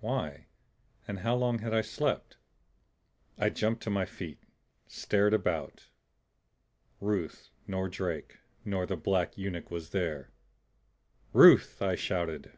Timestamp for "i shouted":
11.80-12.50